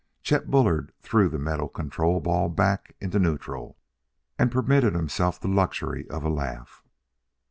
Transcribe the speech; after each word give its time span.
Chet 0.23 0.49
Bullard 0.49 0.93
drew 1.03 1.29
the 1.29 1.37
metal 1.37 1.69
control 1.69 2.19
ball 2.21 2.49
back 2.49 2.95
into 2.99 3.19
neutral 3.19 3.77
and 4.39 4.51
permitted 4.51 4.95
himself 4.95 5.39
the 5.39 5.47
luxury 5.47 6.09
of 6.09 6.23
a 6.23 6.29
laugh. 6.29 6.83